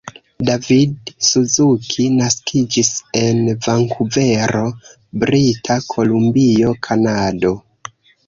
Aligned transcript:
David 0.47 0.95
Suzuki 1.27 2.05
naskiĝis 2.13 2.89
en 3.19 3.43
Vankuvero, 3.67 4.63
Brita 5.25 5.77
Kolumbio, 5.93 6.73
Kanado. 6.89 7.53